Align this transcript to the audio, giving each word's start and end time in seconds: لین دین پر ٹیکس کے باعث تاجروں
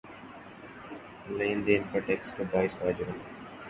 لین 1.29 1.57
دین 1.67 1.81
پر 1.91 1.99
ٹیکس 2.05 2.31
کے 2.37 2.43
باعث 2.51 2.75
تاجروں 2.75 3.19